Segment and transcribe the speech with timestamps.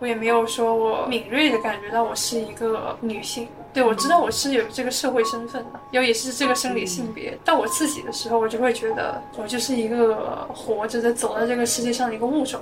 [0.00, 3.48] 我也没有说我敏锐的感觉到我是一个女性。
[3.72, 7.36] 对，我知道我是有这个社会身份的，然后也是这个生理性别。
[7.44, 12.60] 到我自己的时候，我就会觉得我就是一个活着的走在这个世界上的一个物种。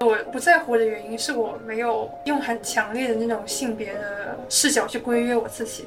[0.00, 5.84] 我不在乎的原因是我没有用很强烈的那种性别的视角去规约我自己。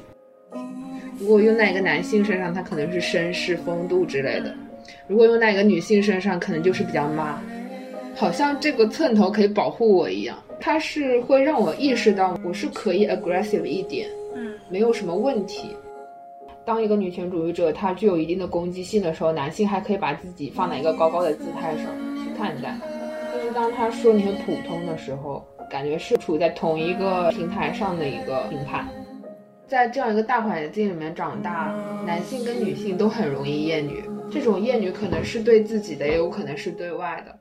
[1.18, 4.50] 如果用在一个男性身上，他可能是绅士风度之类的；
[5.06, 7.42] 如果用在一个女性身上，可能就是比较妈。
[8.14, 10.36] 好像这个寸头可以保护我一样。
[10.60, 15.76] 它是会让我意识到我是可以 aggressive 一点，嗯，没有什么问题。
[16.64, 21.86] 当一个女权主义者，她具有一定的攻击性的时候，男性还可以把自己放在一个高高的姿态上
[22.16, 22.74] 去看待。
[23.30, 28.88] 但是当他说你很普通的时候，感觉是处在同一个平台上的一个评判。
[29.66, 31.74] 在这样一个大环境里面长大，
[32.06, 34.02] 男性跟女性都很容易厌女。
[34.30, 37.36] 这种厌女可能是对自己的，也有可能是对外的。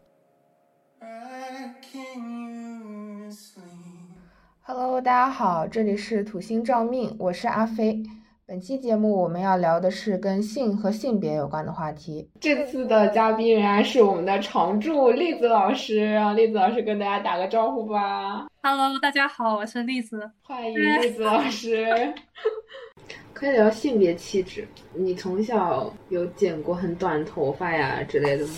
[4.62, 8.02] Hello，大家好，这里是土星照命，我是阿飞。
[8.48, 12.28] 本期节目我们要聊的是跟性和性别有关的话题。
[12.40, 18.48] 这次的嘉宾仍然是我们的常驻栗子老师，让栗子老师跟大家打个招呼吧。
[18.64, 22.12] Hello，大家好，我是栗子，欢迎栗子老师。
[23.34, 24.68] 可以聊性别气质。
[24.96, 28.54] 你从小有剪过很短头发呀之类的吗？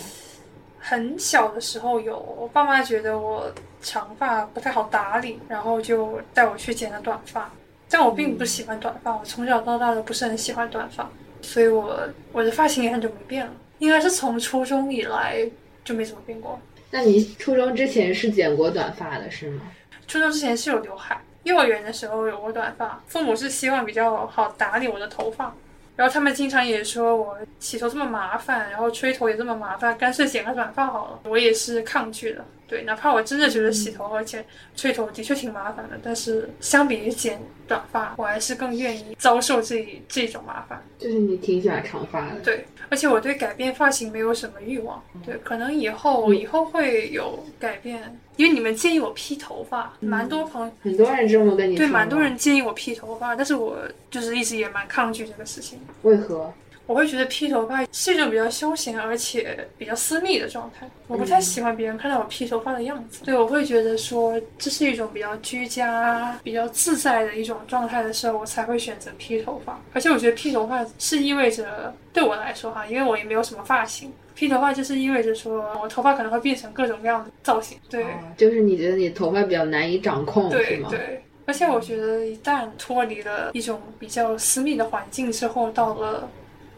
[0.88, 3.50] 很小的时候有，我爸妈觉得我
[3.82, 7.50] 长发不太好打理，然后就带我去剪了短发。
[7.90, 11.10] 但我并不喜欢短发，我从小到大都不是很喜欢短发，
[11.42, 11.98] 所以我
[12.30, 15.44] 我的发型也很久没变了，应该是从初中以来
[15.84, 16.56] 就没怎么变过。
[16.92, 19.62] 那你初中之前是剪过短发的是吗？
[20.06, 25.52] 初中之前是有刘海，幼儿园的时候有过短发，父母是希望比较好打理我的头发。
[25.96, 31.20] 然后他们经常也说我洗头这么麻烦，然后吹头也这么麻烦，干脆剪个短发好了。
[31.24, 40.82] 我也是抗拒的，对，哪怕我真的觉得洗头而且吹头的确挺麻烦的，但是相比于剪短发，我还是更愿意遭受这这种麻烦。
[40.98, 48.18] 就是你挺喜欢长发的，对，而且我对改变发型没有什么欲望，对，可能以后以后会有改变。
[48.36, 53.78] 因为你们建议我披头发，蛮多朋友，很多人这么跟你对，蛮多人建议我披头发，但是我
[54.10, 55.78] 就是一直也蛮抗拒这个事情。
[56.02, 56.52] 为何？
[56.86, 63.24] 我会觉得披头发是一种比较休闲而且比较私密的状态，我不太喜欢别人看到我披头发的样子。
[63.24, 69.80] 对，我会觉得说这是一种比较居家、比较自在的一种状态的时候，我才会选择披头发。
[69.92, 74.12] 而且我觉得披头发是意味着对我来说哈，因为我也没有什么发型。
[74.34, 77.78] 披头发就是意味着说，我头发可能会变成各种各样的造型。
[77.88, 78.04] 对，
[78.36, 80.88] 就是你觉得你头发比较难以掌控，对吗？
[80.90, 86.28] 对，而且我觉得一旦脱离了一种比较私密的环境之后，到了，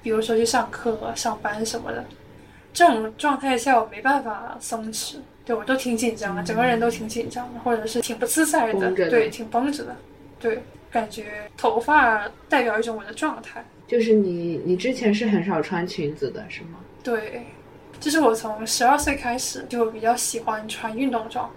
[0.09, 2.03] 比如说去上课、上班什么的，
[2.73, 9.95] 这种状态下我没办法松弛，对我都挺紧张的，整个人都挺紧张的，或者是挺不自在的，对，挺绷着的，
[10.41, 11.27] 对，感觉
[11.59, 13.63] 头发代表一种我的状态。
[13.87, 16.79] 就是你，你之前是很少穿裙子的，是吗？
[17.05, 17.43] 对，
[18.01, 21.51] 就是我从十二岁开始就比较喜欢穿运动装。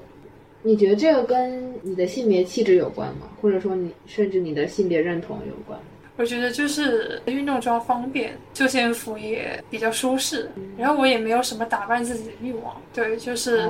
[0.61, 3.29] 你觉得这个跟你的性别气质有关吗？
[3.41, 5.79] 或者说你甚至你的性别认同有关？
[6.21, 12.79] 我觉得就是运动装方便，休闲服也比较舒适，然后我也没有什么打扮自己的欲望。
[12.93, 13.67] 对，就是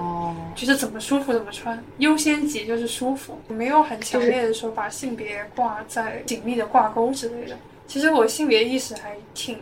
[0.54, 7.58] 觉得怎么舒服怎么穿，优先级就是舒服，没有很强烈的说把性别挂在紧密的挂钩之类的。
[7.88, 9.58] 其实我性别意识还挺。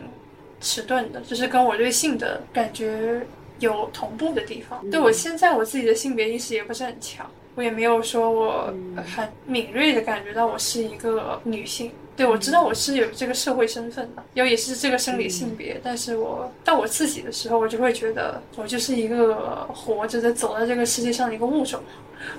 [0.62, 3.26] 迟钝的，就是跟我对性的感觉
[3.60, 4.90] 有同步的地方。
[4.90, 11.90] 对我现在我自己的性别意识也不是很强，我也没有说我很敏锐的感觉到我是一个女性。
[12.16, 21.80] 对我知道我是有这个社会身份的，有也是这个生理性别，但是我到我自己的时候，我就会觉得我就是一个活着的走在这个世界上的一个物种，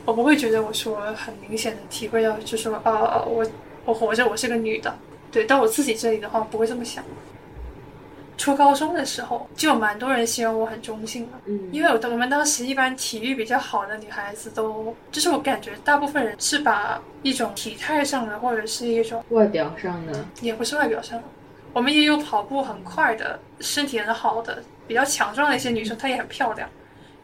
[0.05, 3.45] 我不会觉得我说很明显的体会到，就说啊我
[3.85, 4.95] 我活着我是个女的。
[5.31, 7.03] 对，到我自己这里的话，不会这么想。
[8.41, 21.23] 初高中的时候，就有蛮多人形容我很中性的，嗯，因为我我们当时一般体育比较好的女孩子都，就是我感觉大部分人是把一种体态上的或者是一种外表上的，也不是外表上的，
[21.71, 26.67] 我们也有跑步很快的，身体很好的，比较强壮的一些女生，她也很漂亮，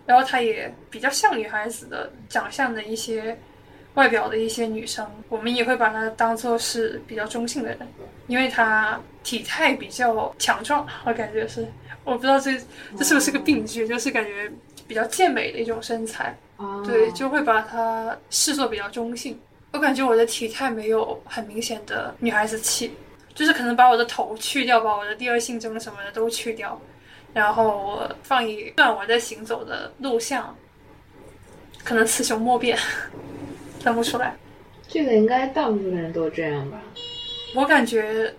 [0.05, 3.35] 然后她也比较像女孩子的长相的一些。
[3.93, 7.79] 外表的一些女生，我们也会把她当做是比较中性的人，
[8.27, 11.67] 因为她体态比较强壮，我感觉是，
[12.03, 12.51] 我不知道这
[12.97, 14.51] 这是不是个病句，就是感觉
[14.87, 16.37] 比较健美的一种身材，
[16.85, 19.39] 对，就会把她视作比较中性。
[19.71, 22.91] 我感觉我的体态没有很明显的女孩子气，
[23.33, 26.79] 就是可能把我的头去掉，把我的第二性征什么的都去掉，
[27.33, 30.55] 然后我放一段我在行走的录像。
[31.83, 32.77] 可能雌雄莫辨，
[33.79, 34.35] 分不出来。
[34.89, 36.81] 这个应该大部分人都这样吧？
[37.57, 38.31] 我感觉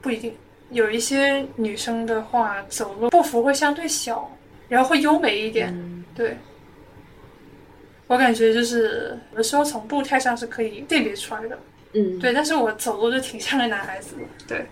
[0.00, 0.34] 不一定，
[0.70, 4.34] 有一些女生的话，走路步幅会相对小，
[4.66, 6.04] 然后会优美一点。
[6.14, 6.38] 对，
[8.06, 11.58] 我感觉就是有的时候从步态上是可以辨别出来的。
[11.92, 14.66] 嗯，对，但是我走路就挺像个男孩子的，对，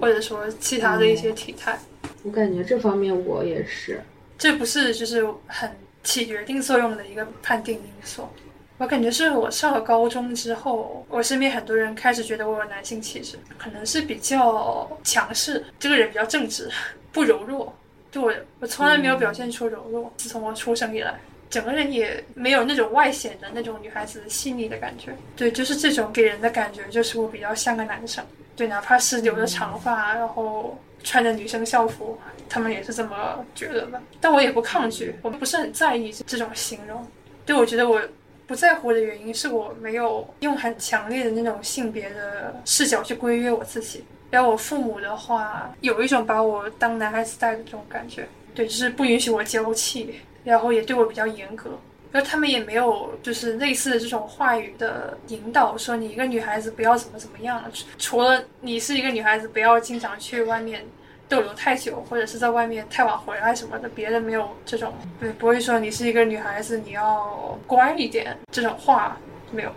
[0.00, 1.78] 或者说其他的一些体态。
[2.24, 4.02] 我感觉这方面我也是，
[4.36, 5.70] 这不是就是很
[6.02, 8.28] 起决定作用的一个判定因素。
[8.78, 16.70] 我感觉是我上了高中之后，我身边很多人开始觉得我有男性气质，可能是比较强势，这个人比较正直，
[17.10, 17.74] 不柔弱。
[18.12, 21.18] 就我，我从来没有表现出柔弱，自从我出生以来，
[21.50, 25.12] 整个人也没有那种外显的那种女孩子细腻的感觉。
[25.36, 28.24] 对，就是这种给人的感觉，就是我比较像个男生。
[28.54, 32.16] 对，哪怕是留着长发，然后穿着女生校服，
[32.48, 34.00] 他们也是这么觉得的。
[34.20, 37.04] 但我也不抗拒，我不是很在意这种形容。
[37.44, 38.00] 对，我觉得我。
[38.48, 44.02] 不在乎的原因是我没有用很强烈的那种性别的视角去规约我自己。
[44.30, 50.14] 然后我父母的话，有一种把我当男孩子带的这种感觉，对，就是不允许我娇气，
[50.44, 51.70] 然后也对我比较严格。
[52.10, 60.82] 然后他们也没有就是类似的这种话语的引导，说你一个女孩子不要怎么怎么样了，除了你是一个女孩子，不要经常去外面。
[61.28, 69.16] 逗留太久，或者是在外面太晚回来什么的，别人没有这种，对，不会说你是一个女孩子，你要乖一点这种话
[69.52, 69.70] 没有。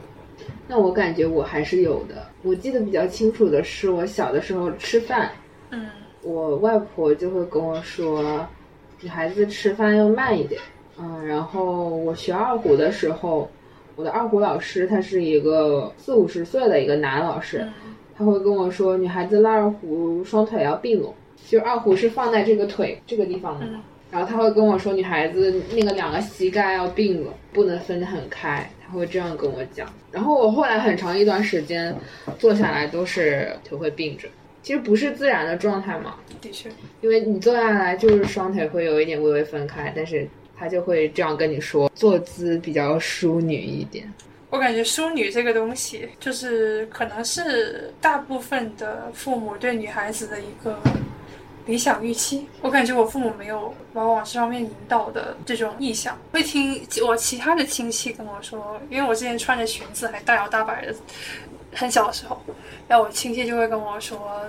[0.67, 2.25] 那我感觉我还是有的。
[2.43, 5.29] 我记得比较清楚的是，我小的时候吃饭，
[5.71, 5.89] 嗯，
[6.21, 8.47] 我外婆就会跟我说，
[9.01, 10.61] 女孩子吃饭要慢一点，
[10.97, 13.51] 嗯，然后我学二胡的时候，
[13.97, 17.67] 我的二胡老师他是一个四五十岁的一个男老师，
[18.17, 21.13] 他会跟我说，女孩子拉二胡双腿要并拢。
[21.47, 23.65] 就二胡是放在这个腿这个地方的，
[24.09, 29.87] 然后他会跟我说，女孩子那个两个膝盖要并拢，不能分得很开，他会这样跟我讲。
[30.11, 31.95] 然后我后来很长一段时间
[32.37, 34.27] 坐下来都是腿会并着，
[34.61, 36.15] 其实不是自然的状态嘛。
[36.41, 36.69] 的确，
[37.01, 40.27] 因为你坐下来就是双腿会有一点微微分开，但是
[40.57, 44.11] 他就会这样跟你说，坐姿比较淑女一点。
[44.49, 50.77] 我感觉淑女这个东西，就是可能是大部分的父母对女孩子的一个。
[51.65, 56.17] 理想预期，我感觉我父母没有把我往这方面引导的这种意向。
[56.31, 60.95] 会听我其他的亲戚跟我说，因为我之前穿着裙子还大摇大摆的，
[61.73, 62.41] 很小的时候，
[62.87, 64.47] 然后我亲戚就会跟我说，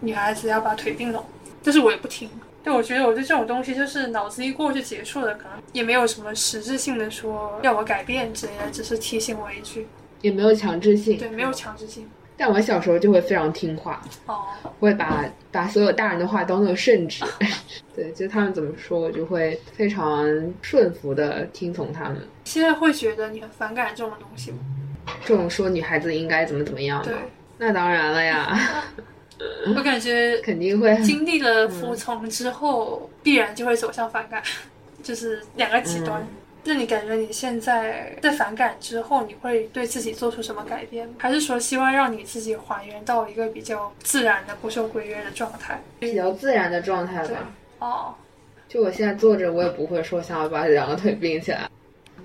[0.00, 1.24] 女孩子要把腿并拢，
[1.62, 2.28] 但是我也不听。
[2.62, 9.86] 对，我觉得我对这种东西就是脑子一过就结束了，可能也没有什么实质性的说要我改变之类的，只是提醒我一句，
[10.20, 11.16] 也没有强制性。
[11.16, 12.10] 对，没有强制性。
[12.38, 14.44] 但我小时候就会非常听话，哦，
[14.78, 17.24] 会把把所有大人的话当做圣旨，
[17.94, 20.24] 对，就他们怎么说，我就会非常
[20.62, 22.16] 顺服的听从他们。
[22.44, 24.58] 现在会觉得你很反感这种东西吗？
[25.24, 27.02] 这种说女孩子应该怎么怎么样？
[27.02, 27.12] 对，
[27.58, 28.84] 那当然了呀。
[29.76, 34.42] 我感觉肯定会经历了服从之后，必然就会走向反感，
[35.02, 36.26] 就是两个极端。
[36.68, 41.08] 那你感觉你现在在反感之后，你会对自己做出什么改变？
[41.16, 45.80] 还是说希望让你自己还原到一个比较自然的、不受规约的状态？
[45.98, 47.50] 比较自然的状态吧。
[47.78, 48.14] 哦，
[48.68, 51.70] 就我现在坐着，我也不会说想要把两个腿并起来。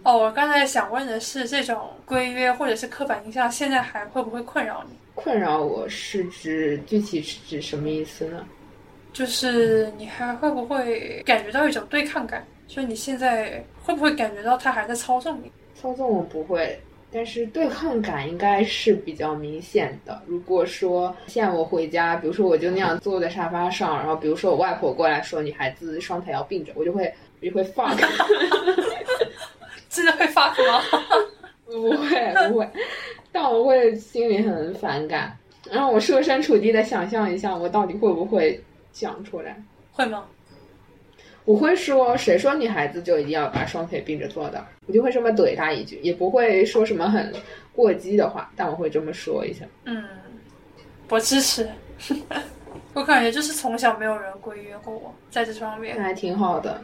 [0.03, 4.97] 哦，我刚才想问的是，这种规约或者是刻板印象，现在还会不会困扰你？
[5.15, 8.45] 困扰我是指具体是指什么意思呢？
[9.13, 12.45] 就是你还会不会感觉到一种对抗感？
[12.67, 15.51] 就你现在会不会感觉到他还在操纵你？
[15.79, 16.79] 操纵我不会，
[17.11, 20.21] 但是对抗感应该是比较明显的。
[20.25, 27.97] 如果说现在我回家，比如说我就那样坐在沙发上，然后比如说我外婆过来说女孩子双腿要并着，我就会我就会 fuck，
[29.89, 30.81] 真的会 fuck 吗？
[31.65, 32.69] 不会不会，
[33.31, 35.37] 但我会心里很反感。
[35.69, 39.61] 然后我设身处地的想象一下，我到底会不会讲出来？
[39.91, 40.25] 会吗？
[41.45, 44.65] 我会说，谁说女孩子就一定要把双腿并着坐的？
[44.87, 47.33] 我就会这么怼他一句，也不会说什么很
[47.73, 49.65] 过激的话，但我会这么说一下。
[49.83, 50.05] 嗯，
[51.09, 51.67] 我支持。
[52.93, 56.81] 我感觉就是从小没有人规约过我，在这方面，那还挺好的。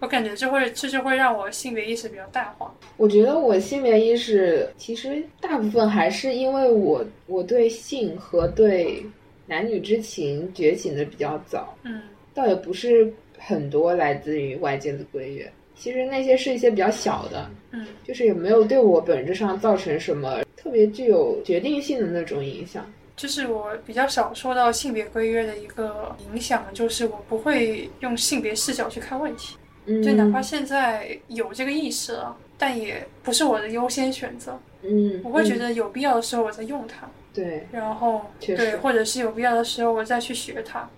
[0.00, 2.74] 我感觉就会这就会让我性别意识比较淡化。
[2.96, 9.06] 我觉得我性别意识其实大部分还是因为我我对性和对
[9.46, 11.74] 男女之情觉醒的比较早。
[11.84, 12.02] 嗯，
[12.34, 13.10] 倒也不是。
[13.46, 22.84] 很多来自于外界的规约，其实那些是一些比较小的，嗯，就是也没有对我本质上造成什么特别具有决定性的那种影响。
[23.14, 29.56] 就是我比较少受到性别规约的一个影响，就是我不会用性别视角去看问题。
[29.84, 34.58] 嗯就哪怕现在有这个意识了，但也不是我的优先选择。
[34.82, 40.88] 嗯，我会觉得有必要的时候我再用它，对，然后确对，或者是有必要的时候我再去学它。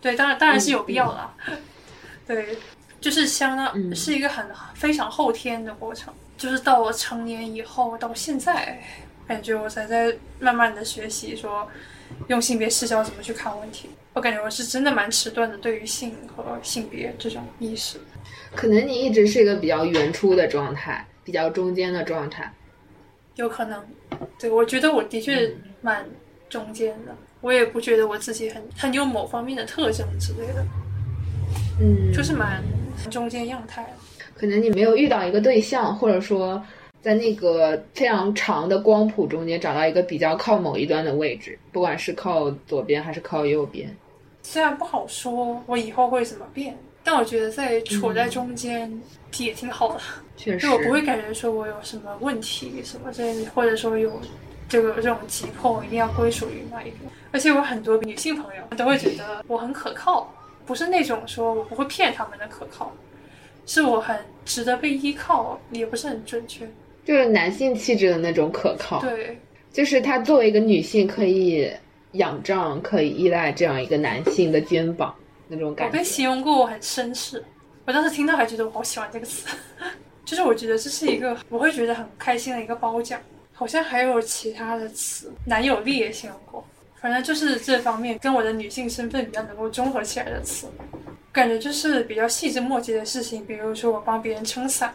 [0.00, 1.34] 对，当然当然是有必要啦。
[2.26, 2.56] 对，
[3.00, 8.82] 就是相当、嗯是一个很非常后天的过程，就是到我成年以后到现在，
[9.26, 11.68] 感觉我才在慢慢的学习说
[12.28, 13.90] 用性别视角怎么去看问题。
[14.12, 17.98] 我感觉我是真的蛮迟钝的，对于性和性别这种意识。
[18.54, 22.52] 可能你一直是一个比较原初的状态，比较中间的状态。
[23.34, 23.84] 有可能，
[24.38, 26.06] 对我觉得我的确蛮
[26.48, 30.64] 中间的，我也不觉得我自己很很有某方面的特征之类的，
[31.80, 32.62] 嗯，就是蛮
[33.10, 33.90] 中间样态的。
[34.34, 36.62] 可能你没有遇到一个对象，或者说
[37.00, 43.94] 在那个非常长的光谱中间找到一个比较靠某一端的位置，不管是靠左边还是靠右边。
[44.42, 49.00] 虽然不好说我以后会怎么变，但我觉得在处在中间
[49.38, 50.00] 也挺好的，
[50.36, 54.20] 确实，就我不会感觉说我有什么问题什么之类的，或者说有
[54.68, 56.96] 这个这种急迫，我一定要归属于哪一个。
[57.32, 60.32] 而且我很多女性朋友都会觉得我很可靠，
[60.66, 62.92] 不是那种说我不会骗他们的可靠，
[63.66, 66.68] 是我很值得被依靠，也不是很准确。
[67.04, 69.00] 就是男性气质的那种可靠。
[69.00, 69.38] 对，
[69.72, 71.70] 就是他作为一个女性，可以
[72.12, 75.14] 仰仗、可以依赖这样一个男性的肩膀
[75.48, 75.92] 那种感觉。
[75.92, 77.44] 我被形容过我很绅士，
[77.84, 79.48] 我当时听到还觉得我好喜欢这个词，
[80.24, 83.20] 就是我觉得这是一个我会觉得很开心的一个褒奖。
[83.56, 86.66] 好像还有其他的词，男友力也形容过，
[87.04, 90.66] 反正就是这方面跟我的女性身份比较能够综合起来的词，
[91.30, 94.90] 感觉就是比较细枝末节的事情，比如说我帮别人撑伞，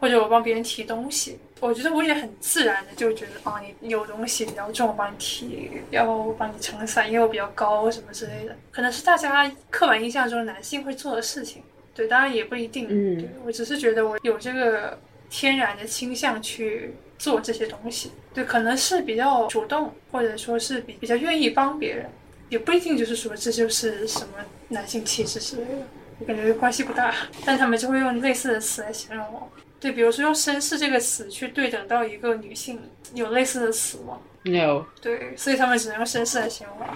[0.00, 11.62] 或者我帮别人提东西，我觉得我也很自然的就觉得啊，你有东西比较重，我帮你提，然后我帮你撑伞，因为我比较高什么之类的，可能是大家刻板印象中男性会做的事情。
[11.94, 12.86] 对，当然也不一定。
[12.88, 18.12] 嗯对我只是觉得我有这个天然的倾向去做这些东西。
[18.32, 22.08] 对，可能是比较主动，或者说是比比较愿意帮别人，
[22.48, 24.34] 也不一定就是说这就是什么
[24.68, 25.86] 男性气质之类的。
[26.20, 29.50] 我感觉关系不大， 但他们就会用类似的词来形容我。
[29.80, 32.80] 对，比如说用绅士这个词去对等到一个女性，
[33.14, 36.86] 有类似的词吗？No，对，所以他们只能用绅士来形容我。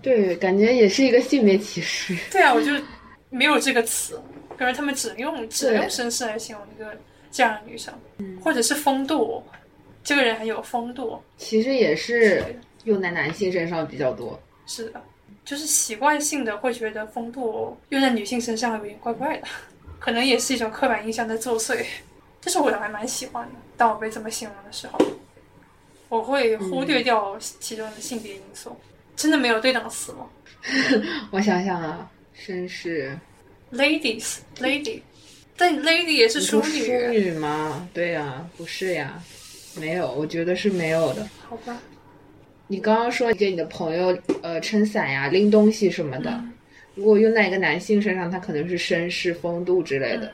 [0.00, 2.16] 对，感觉也是一个性别歧视。
[2.30, 2.70] 对啊，我就
[3.30, 4.20] 没有这个词，
[4.56, 6.96] 可是他们只能用只能用绅士来形容一个
[7.32, 7.92] 这样的女生，
[8.40, 9.42] 或者是风度，
[10.04, 14.40] 这个人很有风度，其实也是用在男性身上比较多。
[14.66, 15.02] 是的，
[15.44, 19.48] 就是习惯性的会觉得风度用在女性身上有点怪怪的，
[19.98, 21.84] 可能也是一种刻板印象在作祟。
[22.40, 24.98] 这是我还蛮喜欢的，当我被这么形容的时候，
[26.08, 28.76] 我会忽略掉其中的性别因素。
[29.14, 30.26] 真的没有对等词吗
[31.30, 33.16] 我想想啊，绅士
[33.72, 35.02] ，？Ladies, lady，
[35.62, 37.88] 但 lady 也是淑你说淑女，吗？
[37.94, 39.22] 对呀、不是呀，
[39.80, 41.24] 没有，我觉得是没有的。
[41.48, 41.80] 好吧？
[42.66, 46.52] 你刚刚说你给你的朋友呃撑伞呀、拎东西什么的，嗯
[46.96, 50.32] 如果用在一个男性身上，他可能是绅士风度之类的；嗯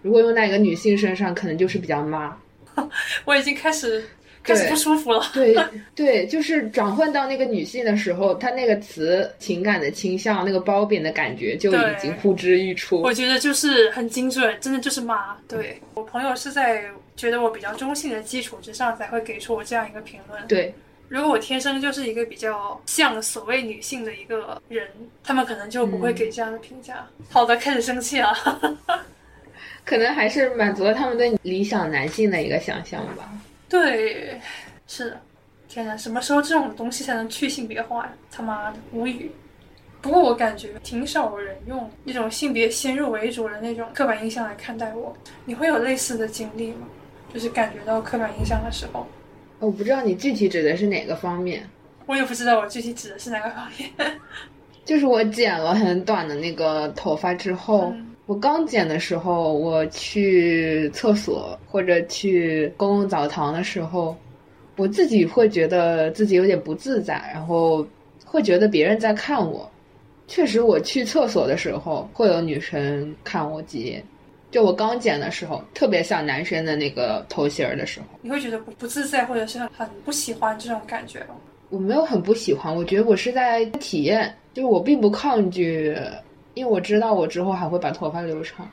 [0.00, 2.34] 如果用在一个女性身上，可能就是比较妈。
[3.26, 4.02] 我已经开始
[4.42, 5.24] 开始不舒服了。
[5.34, 5.56] 对
[5.94, 13.12] 对，就是转换到那个女性的时候，她那个词情感的倾向，那个褒贬的感觉就已经呼之欲出我。
[13.12, 15.36] 觉得就是很精准，真的就是妈。
[15.46, 16.84] 对我朋友是在
[17.16, 20.46] 觉得我比较中性的基础之上，才会给出我这样一个评论。
[20.46, 20.72] 对，
[21.08, 24.88] 如果我天生就是一个比较像所谓女性的一个人，
[25.22, 27.06] 他们可能就不会给这样的评价。
[27.28, 28.34] 好的，开始生气了。
[29.84, 33.28] 可能还是满足了他们对理想男性的一个想象吧。
[33.70, 34.38] 对，
[34.86, 35.20] 是的。
[35.68, 38.12] 天哪，什么时候这种东西才能去性别化呀？
[38.30, 39.30] 他妈的，无语。
[40.02, 45.16] 不过我感觉挺少人用一种性别先入为主的那种刻板印象来看待我。
[45.44, 46.88] 你会有类似的经历吗？
[47.32, 49.06] 就是感觉到刻板印象的时候，
[49.60, 51.68] 我不知道你具体指的是哪个方面。
[52.06, 53.88] 我也不知道我具体指的是哪个方面。
[54.84, 64.16] 就是我剪了很短的那个头发之后，嗯我刚剪的时候，我去厕所或者去公共澡堂的时候，
[64.76, 67.84] 我自己会觉得自己有点不自在，然后
[68.24, 69.68] 会觉得别人在看我。
[70.28, 74.00] 确实，我去厕所的时候会有女生看我几眼。
[74.52, 81.34] 就我刚剪的时候，特别像男生的那个头型儿的时候，你会觉得不不自在，或者是很很不喜欢这种感觉吗？
[81.68, 85.96] 我没有很不喜欢，我觉得我是在体验，就是我并不抗拒，
[86.60, 88.68] 因为我知道我之后还会把头发留长。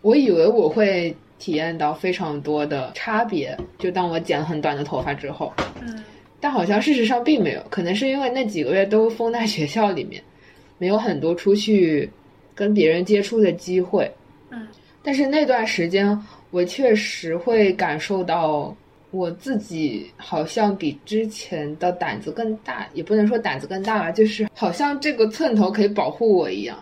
[0.00, 6.04] 我以为我会体验到非常多的差别，就当我剪了很短的头发之后，嗯，
[6.38, 10.22] 但好像事实上并没有，可能是因为那几个月都封在学校里面，
[10.78, 12.08] 没有很多出去
[12.54, 14.08] 跟别人接触的机会，
[14.50, 14.68] 嗯，
[15.02, 16.16] 但是那段时间
[16.52, 18.72] 我确实会感受到
[19.10, 26.80] 我自己好像比之前的胆子更大，也不能说胆子更大吧，就是好像这个寸头可以保护我一样。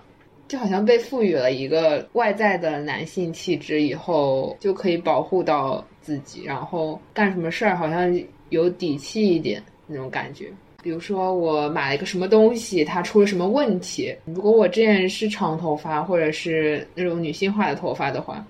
[0.50, 10.50] 就好像被赋予了一个外在的男性气质以后，就可以保护到自己，然后干什么事儿好像有底气一点那种感觉。
[10.83, 18.45] 比如说我买了一个什么东西，它出了什么问题，如果我之前是长头发或者是那种女性化的头发的话，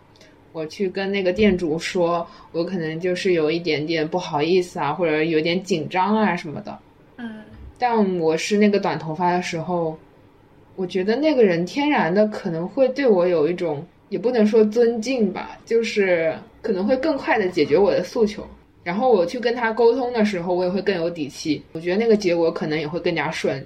[0.53, 6.79] 我去跟那个店主说，我可能就是有一点点不好意思啊，或者有点紧张啊什么的。
[7.19, 7.43] 嗯，
[7.79, 9.99] 但我是那个短头发的时候。
[10.81, 18.49] 我觉得那个人天然的可能会对我有一种，也不能说尊敬吧，就是可能会更快的解决我的诉求。
[18.83, 21.63] 然后我去跟他沟通的时候，我也会更有底气。
[21.73, 23.63] 我觉得那个结果可能也会更加顺。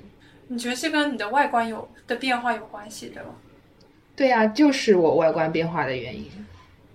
[0.48, 3.28] 你觉得这跟你的外观有的变化有关系，对吗？
[4.16, 6.26] 对呀，就是我外观变化的原因。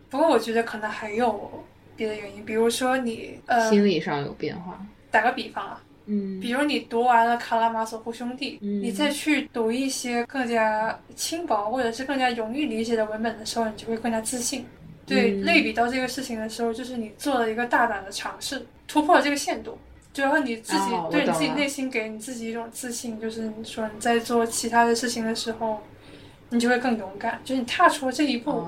[0.10, 1.50] 不过我觉得可能还有
[1.96, 4.86] 别的原因，比如说你呃，心理上有变化。
[5.10, 5.82] 打个比方啊。
[6.12, 14.66] 嗯，比如你读完了《卡拉马佐夫兄弟》，你再去读一些更加轻薄或者是更加容易理解的文本的时候，你就会更加自信。
[15.06, 19.78] 对，类比到这个事情的时候，就是你做了一个大胆的尝试，突破了这个限度，
[20.16, 25.80] 然后你自己对你自己内心给你自己一种自信，就是你说你在做其他的事情的时候，
[26.50, 28.66] 你就会更勇敢，就是你踏出了这一步。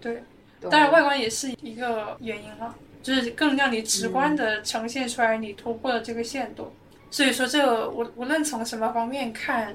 [0.00, 0.22] 对，
[0.68, 2.74] 当然外观也是一个原因了。
[3.02, 6.72] 就是更让你直观的呈现出来你突破了这个限度，
[7.10, 9.74] 所以说这个无无论从什么方面看，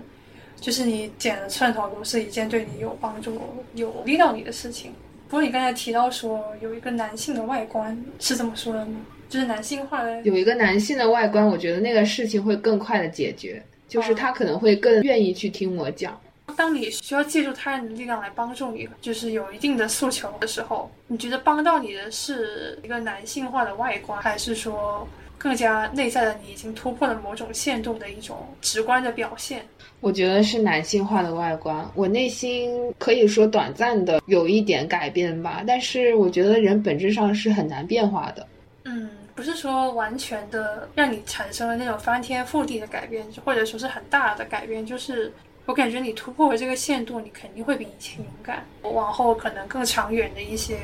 [0.59, 3.39] 就是你剪了寸头都是一件对你有帮助、
[3.75, 4.93] 有利到你的事情。
[5.27, 8.97] 不过你刚才提到说有一个男性的外观是怎么说的呢？
[9.27, 16.17] 就是男性化的有一个男性的外观，我觉得那个事情会更快的解决，就是他可能会更愿意去听我讲。
[16.55, 29.63] 当你需要借助他人的力量来帮助你，就是有一定的诉求的时候，你觉得帮到你的是一个男性化的外观，还是说更加内在的你已经突破了某种限度的一种直观的表现？
[29.99, 31.87] 我觉得是男性化的外观。
[31.93, 38.47] 我内心可以说短暂的有一点改变吧，但是我觉得人本质上是很难变化的。
[38.85, 45.31] 嗯，不是说完全的让你产生了那种翻天覆地的改变，或者说是很大的改变，就是。
[45.67, 48.65] 我感觉你突破了这个限度，你肯定会比以前勇敢。
[48.83, 50.79] 往后可能更长远的一些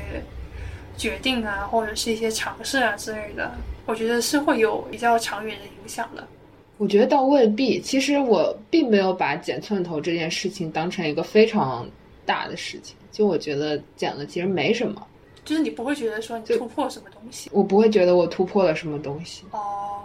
[0.94, 3.50] 决定啊，或者是一些尝试啊之类的，
[3.86, 6.28] 我觉得是会有比较长远的影响的。
[6.76, 7.80] 我觉得倒未必。
[7.80, 11.88] 其实我并没有把剪寸头这件事情当成一个非常
[12.26, 12.94] 大的事情。
[13.10, 15.06] 就我觉得剪了其实没什么。
[15.46, 17.48] 就是你不会觉得说你突破什么东西？
[17.54, 19.44] 我不会觉得我突破了什么东西。
[19.52, 20.02] 哦。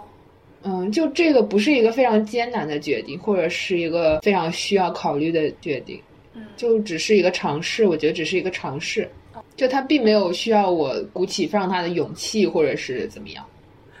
[0.62, 6.00] 嗯，就这个不是一个非常艰难的决定，或者是一个非常需要考虑的决定，
[6.34, 7.86] 嗯，就只是一个尝试。
[7.86, 9.08] 我觉得只是一个尝试，
[9.56, 13.44] 就他并没有需要我鼓起非常大的勇气，或者是怎么样。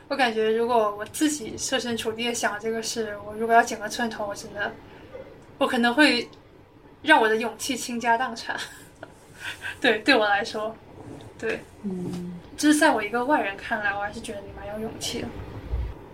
[0.08, 4.70] 我感觉如果我自己设身处地的想这个事，我如果要剪个寸头，我真的，
[5.56, 6.28] 我可能会
[7.00, 8.54] 让我的勇气倾家荡产。
[9.80, 10.74] 对，对我来说，
[11.38, 15.28] 对，嗯，就是在我一个外人看来，我还是觉得你蛮有勇气的。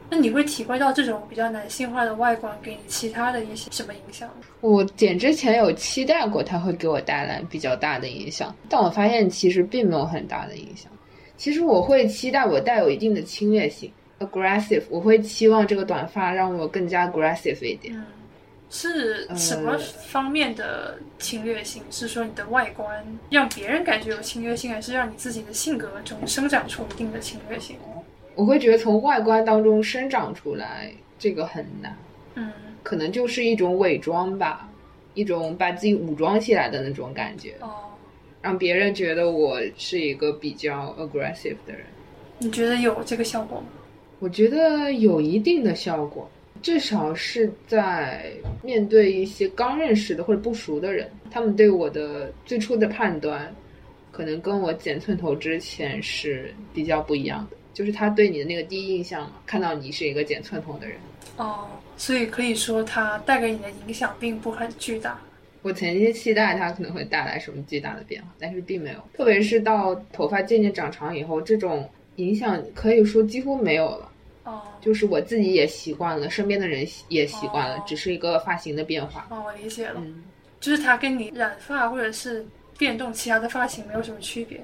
[0.08, 4.28] 那你会体会到这种比较男性化的外观给你其他的一些什么影响？
[4.60, 10.90] 我剪之前有期待过它会给我带来比较大的影响，但我发现其实并没有很大的影响。
[11.36, 14.82] 其实我会期待我带有一定的侵略性，aggressive。
[14.88, 17.94] 我会期望这个短发让我更加 aggressive 一点。
[17.94, 18.04] 嗯，
[18.70, 21.82] 是什么方面的侵略性？
[21.90, 27.76] 是说你的外观让别人感觉有侵略性，还是让你自己的性格中生长出一定的侵略性？
[28.36, 31.96] 我会觉得从外观当中生长出来这个很难，
[32.34, 34.68] 嗯，可能就是一种伪装吧，
[35.14, 37.72] 一种把自己武装起来的那种感觉，哦，
[38.42, 41.80] 让别人觉得我是一个比较 aggressive 的人。
[42.38, 43.66] 你觉得有这个效果吗？
[44.18, 48.30] 我觉得有一定的效果，至少是在
[48.62, 53.50] 面对一些刚认识的或者不熟的人，他们对我的最初的判断，
[54.12, 57.56] 可能跟我剪寸头之前是比较不一样的。
[57.76, 60.96] 就是他对你的那个第一印象嘛，看到你是一个剪寸头的人，
[61.36, 65.20] 哦，所以可以说他带给你的影响并不很巨大。
[65.60, 68.98] 我曾经期待他可能会带来什么巨大的变化，但是并没有。
[69.12, 74.10] 特别是到头发渐渐长长以后，这种影响可以说几乎没有了。
[74.44, 79.26] 哦，就是我自己也习惯了，身边的人也习惯了，只是一个发型的变化。
[79.28, 80.02] 哦，我理解了，
[80.60, 82.46] 就是他跟你染发或者是
[82.78, 84.58] 变动其他的发型没有什么区别。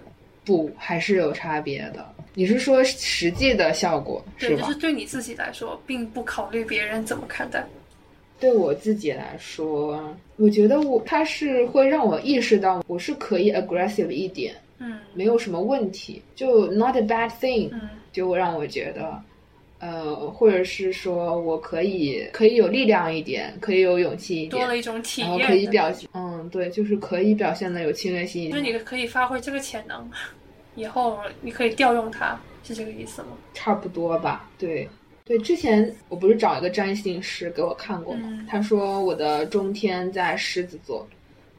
[0.47, 2.15] 不，还是有差别的。
[2.35, 4.25] 你是说实际的效果？
[4.39, 7.65] 对，就是对你自己来说，并不考虑别人怎么看待。
[8.41, 14.99] 对我自己来说，我觉得我它是会让我意识到我是可以 aggressive 一点，嗯。
[15.15, 17.89] 没有什么问题，就 not a bad thing，嗯。
[18.13, 19.23] 就让我觉得，
[19.79, 30.11] 呃，或者是说我可以可以有力量一点，可以有勇气一点，多了一种体然后验，可以表现，嗯，对，就是可以表现的有侵略性一就是，你可以发挥这个潜能，
[30.75, 33.29] 以后你可以调用它，是这个意思吗？
[33.55, 34.89] 差不多吧，对。
[35.25, 38.23] 对，之前我不是找一个占星师给我看过吗？
[38.25, 41.07] 嗯他说我的中天在狮子座，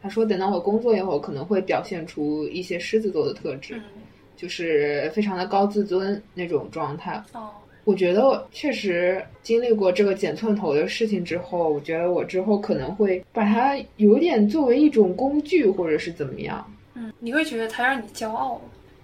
[0.01, 4.01] 他说等到我工作以后，可能会表现出一些狮子座的特质，嗯
[4.35, 7.23] 就是非常的高自尊那种状态。
[7.31, 7.51] 哦，
[7.85, 18.61] 我觉得确实经历过这个剪寸头的事情之后，我觉得我之后可能会把它有点作为一种工具，或者是怎么样，嗯，你会觉得它让你骄傲吗？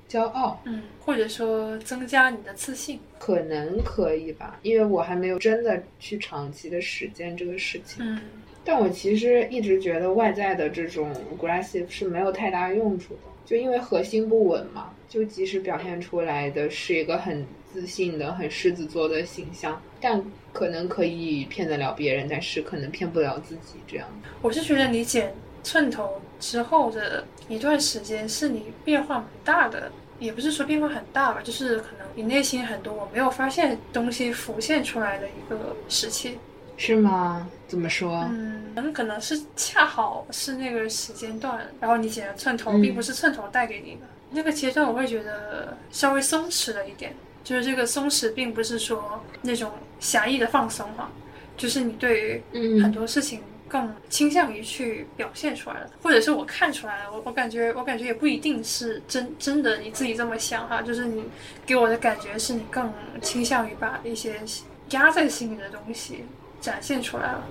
[0.10, 3.00] 骄傲，嗯，或者说增加你的自信？
[3.20, 8.04] 可能可以吧，因为我还没有真的去长期的实践这个事情。
[8.06, 8.20] 嗯
[8.66, 14.92] 但我其实一直觉得外在的这种 aggressive 是没有太大用处的，就因为核心不稳嘛。
[15.08, 17.44] 就即使表现出来的是一个很
[17.74, 23.80] 自信的、很狮子座的形象，但可能可以骗得了别人，但是可能骗不了自己。
[23.88, 24.08] 这样，
[24.44, 25.34] 我是觉得你剪
[25.70, 36.40] 寸头之后的一段时间是你变化蛮大的，也不是说变化很大吧，就是可能你内心很多我没有发现东西浮现出来的一个时期。
[36.76, 37.48] 是吗？
[37.68, 38.28] 怎么说？
[38.32, 47.14] 嗯，很可能是恰好是那个时间段，然后你剪了寸头，嗯并不是寸头带给你的那个阶段，我会觉得稍微松弛了一点。
[47.44, 51.12] 就是这个松弛，并不是说那种狭义的放松哈，
[51.56, 61.24] 就是你对于很嗯多事情更倾向于去表现出来了，或者是我看出来了，我我感觉我感觉也不一定是真真的你自己这么想哈，就是你
[61.66, 64.42] 给我的感觉是你更倾向于把一些
[64.90, 66.26] 压在心里的东西
[66.60, 67.48] 展现出来了。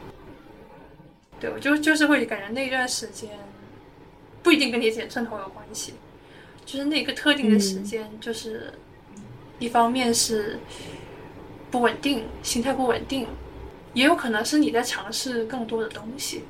[1.40, 3.31] 对，我就就是会感觉那段时间
[4.42, 5.94] 不一定跟你剪寸头有关系，
[6.66, 8.74] 就是那个特定的时间，就是
[9.61, 10.59] 一方面是
[11.70, 13.28] 不稳定，心态不稳定，
[13.98, 16.44] 也有可能是你在尝试更多的东西。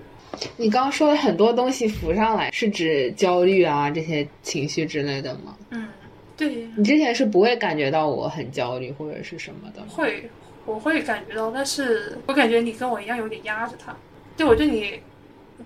[0.58, 5.56] 你刚刚说的很多东西浮上来，是指焦虑啊这些情绪之类的吗？
[5.70, 5.88] 嗯，
[6.36, 9.86] 对，你之前是不会感觉到我很焦虑或者是什么的吗？
[9.88, 10.28] 会，
[10.66, 13.96] 我会感觉到，但是我感觉你跟我一样有点压着他。
[14.36, 15.00] 对我对你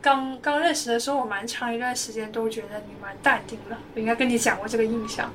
[0.01, 3.77] 刚刚认识的时候，我蛮长一段时间都觉得你蛮淡定的。
[3.97, 5.29] 我应该跟你讲过这个印象。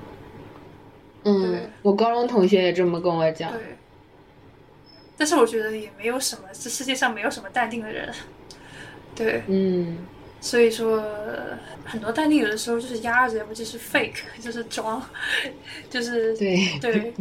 [1.26, 3.52] 嗯，我高中同学也这么跟我讲。
[3.52, 3.60] 对，
[5.18, 8.14] 但是我觉得也没有什么，这世界上没有什么淡定的人。
[9.16, 9.98] 对，嗯，
[10.40, 11.04] 所以说
[11.84, 15.04] 很多淡定有的时候就是压着，不就是 fake，就是装，
[15.90, 17.14] 就是对，对，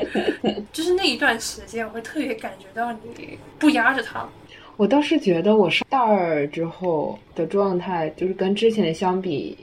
[0.72, 4.26] 就是那一段时间，我会特别感觉到你不压着他。
[4.76, 9.56] 我倒是觉得我上大二之后的状态，就是跟之前的相比，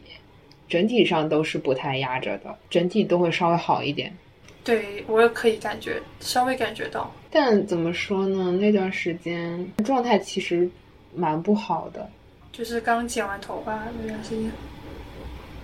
[0.70, 4.16] 整体上都是不太压着的，整体都会稍微好一点。
[4.64, 7.12] 对我也可以感觉，稍微感觉到。
[7.32, 8.52] 但怎么说呢？
[8.52, 10.70] 那段时间状态其实
[11.16, 12.10] 蛮不好的。
[12.52, 14.52] 就是刚剪完头发那段时间，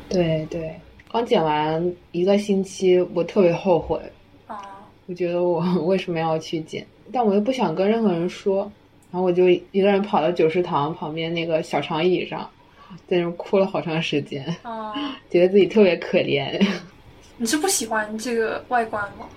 [0.07, 0.73] 对对，
[1.11, 3.99] 刚剪完一个星期，我特别后悔，
[4.47, 4.57] 啊，
[5.07, 8.71] 我觉得我 为什么要去剪，但我又不想跟任何人说，
[9.11, 12.49] 然后我就一个人跑到九食堂旁边那个小长椅上，
[13.05, 14.93] 在那哭了好长时间，啊，
[15.29, 16.65] 觉得自己特别可怜。
[17.35, 19.27] 你是不喜欢这个外观吗？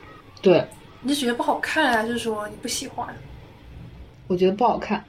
[0.40, 0.64] 对，
[1.03, 3.15] 你是觉得不好看，还是说你不喜欢？
[4.27, 5.03] 我觉得不好看。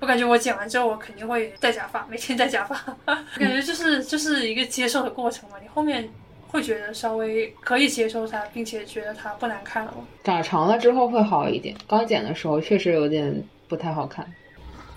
[0.00, 2.76] 我感觉我剪完之后，我肯定会戴假发，每天戴假发。
[3.06, 5.56] 我感觉就是就是一个接受的过程嘛。
[5.60, 6.08] 你后面
[6.48, 9.98] 会觉得稍微可以接受它，并且觉得它不难看了吗？
[10.24, 14.24] 长长了之后会好一点，刚剪的时候确实有点不太好看。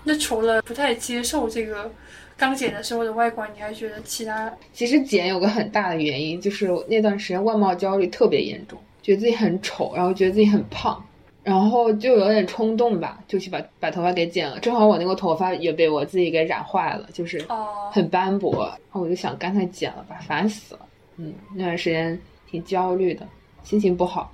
[0.04, 1.90] 那除了不太接受这个
[2.36, 4.52] 刚剪的时候的外观，你还觉得其他？
[4.72, 11.04] 其实剪有个很大的原因，就是那段时间外貌焦虑特别严重，觉得自己很丑，然后觉得自己很胖，
[11.42, 14.58] 然后就有点冲动吧，就去把把头发给剪了。
[14.60, 20.80] 正好我那个头发也被我自己给染坏了，就是哦、很斑驳，然后我就想干脆剪了吧，烦死了。
[21.16, 23.26] 嗯，那段时间挺焦虑的，
[23.64, 24.32] 心情不好。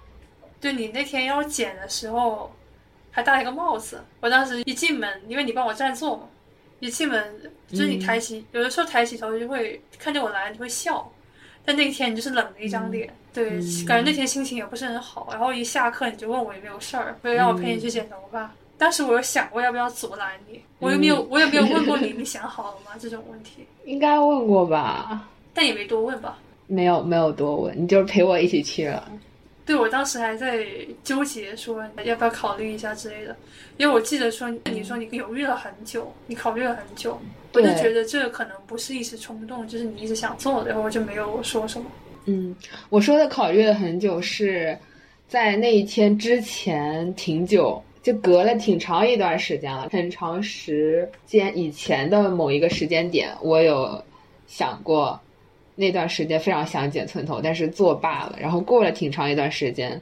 [0.60, 2.50] 对你那天要剪的时候，
[3.10, 4.02] 还戴了一个帽子。
[4.20, 6.24] 我当时一进门，因为你帮我占座嘛，
[6.80, 11.10] 一进门就是你抬起，有的时候抬起头就会看见我来，你会笑。
[11.68, 13.50] 但那天你就是冷了一张脸，对，
[13.86, 15.28] 感觉那天心情也不是很好。
[15.30, 18.50] 然后一下课你就问我有没有事儿，会让我陪你去剪头发。
[18.78, 22.92] 当时我有想过要不要阻拦你，我有没有我有没有问过你， 你想好了吗？
[22.98, 25.28] 这种问题，应该问过吧？
[25.52, 26.38] 但也没多问吧。
[26.66, 29.06] 没有，没有多问，你就是陪我一起去了。
[29.68, 30.66] 对我当时还在
[31.04, 33.36] 纠结说要不要考虑一下之类的，
[33.76, 37.20] 因为我记得说你说你犹豫了很久，你考虑了很久，
[37.52, 41.86] 我就觉得这可能不是一时冲动，就是你一直想做的，然后我就没有说什么。
[42.24, 42.56] 嗯，
[42.88, 44.74] 我说的考虑了很久是
[45.28, 54.02] 在那一天之前挺久，就隔了挺长一段时间了，很长时间以前的某一个时间点，我有
[54.46, 55.20] 想过。
[55.80, 58.36] 那段时间非常想剪寸头，但是作罢了。
[58.40, 60.00] 然后过了挺长一段时间，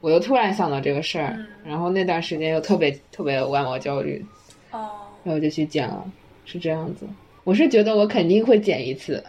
[0.00, 4.24] 我又突然想到这个事儿，然后那段时间又特别特别外貌焦虑，
[4.70, 4.90] 哦，
[5.24, 6.08] 然后就去剪了，
[6.44, 7.04] 是这样子。
[7.42, 9.20] 我是觉得我肯定会剪一次，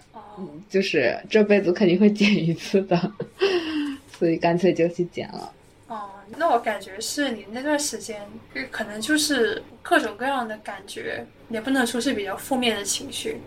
[0.70, 3.12] 就是这辈子肯定会剪一次的，
[4.16, 5.52] 所以干脆就去剪了。
[5.88, 8.22] 哦，那我感觉是你那段时间
[8.70, 13.38] 可能就是各种各样的感觉，也不能说是比较负面的情绪。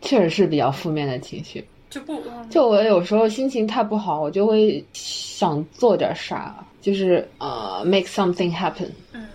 [0.00, 9.26] 确实是比较负面的情绪，就不就我有时候心情太不好，我就会想做点啥，就是呃，make something happen，嗯，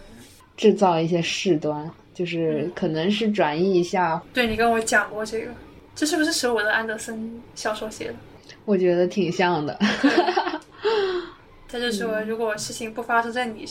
[0.56, 4.22] 制造一些事端，就是可能是转移一下。
[4.34, 5.52] 对你跟我讲过这个，
[5.96, 8.14] 这是不是舍我的安德森小说写的？
[8.66, 9.78] 我觉得挺像的。
[11.68, 13.66] 他就说，如果事情不发生在你，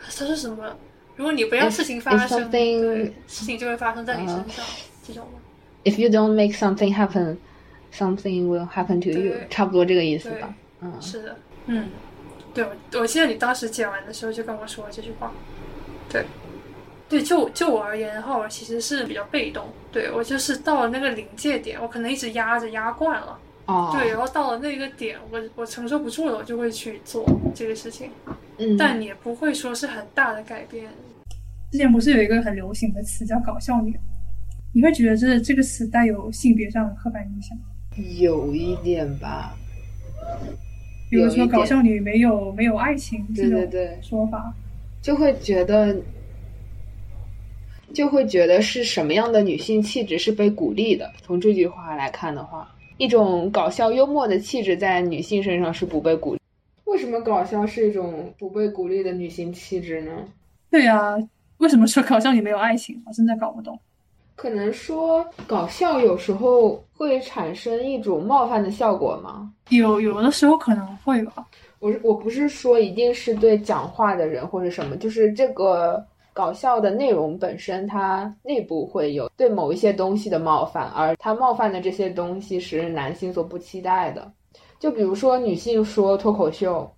[0.00, 0.74] 他说什么？
[1.16, 4.64] 如果你不让事情发生，对，事情就会发生在你身上，
[5.06, 5.26] 这种。
[5.84, 7.38] If you don't make something happen,
[7.92, 9.34] something will happen to you。
[9.50, 10.54] 差不多这个意思吧。
[10.80, 11.88] 嗯，是的，嗯，
[12.54, 15.32] 对，我我记得你当时剪完的时候就跟我说这句话。
[16.08, 16.24] 对，
[17.08, 19.66] 对，就就我而言的话，我其实是比较被动。
[19.90, 23.38] 对我就是到了那个临界点，我可能一直压着压惯了。
[23.66, 23.90] 哦。
[23.92, 28.10] 对，然后到了那个点，我我承受不住了，我就会去做这个事情。
[28.58, 28.76] 嗯。
[28.76, 30.88] 但也不会说是很大的改变。
[31.70, 33.98] 之前不是有一个很流行的词叫“搞笑女”。
[34.72, 37.56] 你会觉得这这个词带有性别上的刻板印象？
[38.18, 39.54] 有一点吧，
[41.10, 43.68] 比如说搞笑女没有没有爱情这种
[44.00, 44.54] 说法，
[45.02, 45.94] 就会觉得
[47.92, 51.12] 就会觉得是什么样的女性气质是被鼓励的？
[51.20, 56.40] 从这句话来看的话，一种搞笑幽默的气质在女性身上是不被鼓励。
[56.86, 60.12] 为什么搞笑是一种不被鼓励的女性气质呢？
[60.70, 61.14] 对呀，
[61.58, 63.02] 为什么说搞笑女没有爱情？
[63.06, 63.78] 我真的搞不懂。
[64.34, 69.52] 可能说搞笑有时候会产生一种冒犯的效果吗？
[69.68, 71.46] 有有的时候可能会吧。
[71.78, 84.32] 我我不是说一定是对讲话的人或者什么，就是这个搞笑的内容本身，它内部会有对某一些东西的冒犯，而它冒犯的这些东西是男性所不期待的。
[84.78, 86.90] 就比如说女性说脱口秀，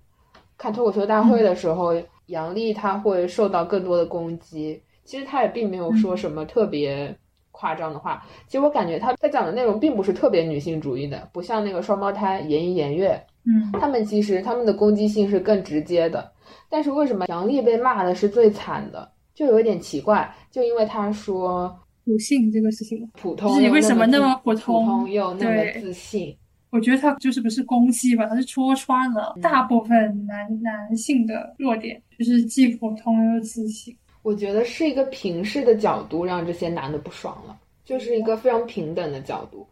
[0.57, 1.95] 看脱口秀大会的时候，
[2.27, 7.15] 杨笠她会受到更多的攻击，其实她也并没有说什么特别。
[7.57, 16.33] 夸张的话，其实我感觉他他讲的内容并不是特别女性主义的，不像那个双胞胎言一言月，嗯，他们其实他们的攻击性是更直接的。
[16.69, 21.73] 但是为什么杨笠被骂的是最惨的，就有一点奇怪，就因为他说
[22.05, 26.37] 普信这个事情，普通你为什么那么普通又那么自信？
[26.71, 33.97] 我觉得他就是不是攻击吧，他是戳穿了大部分男男性的弱点，就是既普通又自信。
[34.25, 39.67] 我觉得是一个平视的角度让这些男的不爽了，就是一个非常平等的角度。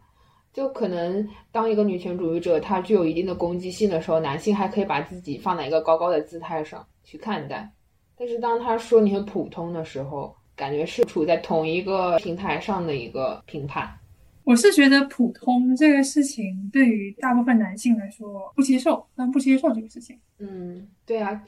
[0.53, 7.67] 就可能当一个女权主义者，她具有一定的攻击性的时候，男性还可以把自己放在一个高高的姿态上去看待。
[8.15, 13.91] 但是当他说你很普通的时候，感觉是处在同一个平台上的一个评判。
[14.43, 20.15] 我是觉得普通这个事情对于大部分男性来说不接受，但不接受这个事情。
[20.37, 21.41] 嗯，对啊。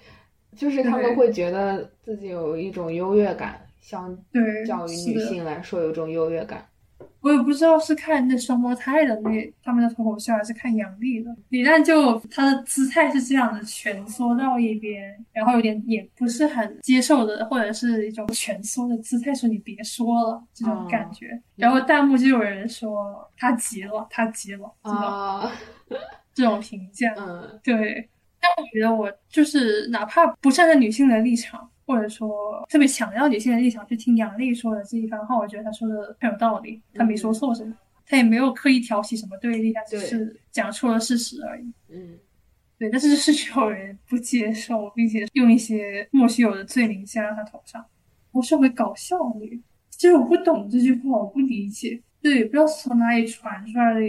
[0.55, 4.17] 就是他们会觉得自己有一种优越感，相
[4.65, 6.65] 较于女性来说有一种优越感。
[7.21, 11.35] 我也不知道是看那双胞胎的那他们的脱口秀，还是看杨笠的。
[11.49, 21.41] 李诞就他的姿态是这样的，蜷缩到一边，然后有点也不是很接受的，或者是一种蜷缩的姿态，说你别说了这种感觉。
[21.55, 24.71] 然后弹幕就有人说他急了，他急了，
[26.35, 27.11] 这种评价。
[27.17, 28.07] 嗯，对。
[28.45, 41.73] 但我觉得我就是哪怕不站在女性的立场，或者说特别强调女性的立场去听杨丽说的这一番话，我觉得她说的很有道理，她没说错什么，她也没有刻意挑起什么对立，她只是讲出了事实而已。
[41.89, 42.19] 嗯，
[42.77, 47.83] 对，但是就是有人不接受，并且用一些莫须有的罪名加到她头上。
[48.31, 54.01] 我是回搞笑女，其实我不懂这句话，我不理解，对，不知道从哪里传出来的，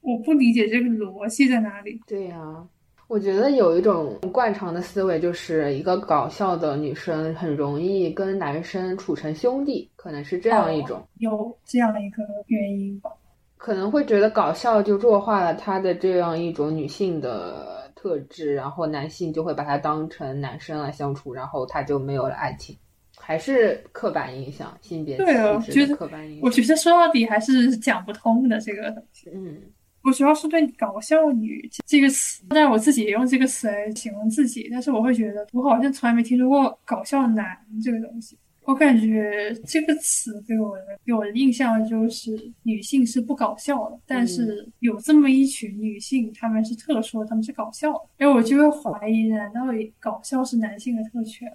[0.00, 2.00] 我不理解这个逻辑在哪里。
[2.06, 2.66] 对呀。
[3.08, 13.10] 我觉得有一种惯常的思维，就是一个搞笑的女生很容易跟男生处成兄弟，可能是这样一种，有这样的一个原因吧。
[13.58, 22.76] 可能会觉得搞笑就弱化了她的这样一种女性的特质，然后男性就会把她当成男生来相处，然后她就没有了爱情，
[23.16, 25.16] 还是刻板印象，性别
[25.60, 26.40] 气质的刻板印象。
[26.42, 29.30] 我觉得说到底还是讲不通的这个东西。
[29.32, 29.60] 嗯，
[30.04, 38.36] 我主要是对“搞笑女”这个词，但是我自己也用这个词来形容自己，但是我会觉得我好像从来没听说过“搞笑男”这个东西。
[38.64, 42.30] 我感觉这个词给我的给我的印象就是
[42.62, 49.62] 女性是不搞笑的，但是有这么一群女性，她们是特殊，她们是搞笑的，然后我就会怀疑，难道
[49.98, 51.50] 搞笑是男性的特权，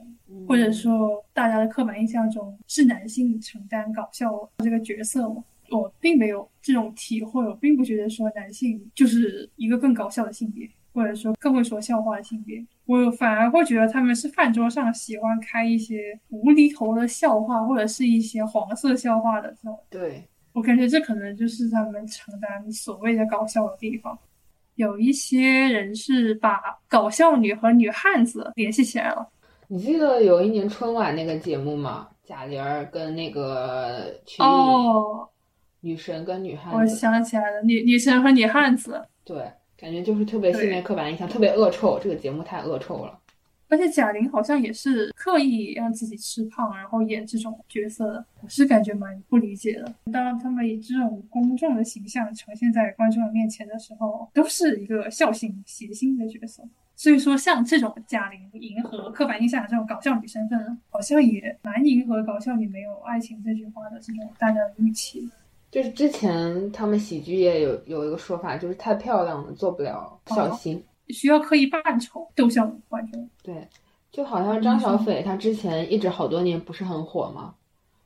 [0.45, 5.41] 或者说大家的刻板印象中是男性承担搞笑这个角色吗？
[5.71, 10.69] 我并没有这种体会，我并不觉得说男性就是一个更搞笑的性别。
[10.93, 19.77] 或者说更会说笑话的性别，我反而会觉得他们是饭桌上喜欢开一些无厘头的笑话，或者是一些黄色笑话的这种。
[19.91, 24.17] 对我感觉这可能就是他们承担所谓的搞笑的地方。
[24.73, 29.29] 有一些人是把搞笑女和女汉子联系起来了。
[29.67, 32.07] 你记得有一年春晚那个节目吗？
[32.25, 34.45] 贾玲儿跟那个曲艺，
[35.81, 36.77] 女神跟女汉子。
[36.77, 39.05] 我想起来了，女女神和女汉子。
[39.23, 39.49] 对。
[39.79, 41.99] 感觉就是特别性别刻板印象，特别恶臭。
[41.99, 43.15] 这个节目太恶臭了。
[43.69, 48.25] 而且贾玲好像也是刻意让自己吃胖，然后演这种角色的。
[48.41, 49.93] 我是感觉蛮不理解的。
[50.11, 56.63] 当他们以这种公众的形象呈现在观众的面前的时候，都是一个孝心谐星的角色。
[56.95, 65.29] 所以说，像这种贾玲迎合刻板印象的这种搞笑女身份，好像也蛮迎合“搞笑女没有爱情”这句话的这种大家的预期。
[65.77, 73.29] 就是之前他们喜剧业有有一个说法，就是太漂亮了做不了笑星，需要刻意扮丑逗笑观众。
[73.43, 73.55] 对，
[74.11, 77.53] 就好像张小斐，她之前一直好多年不是很火嘛，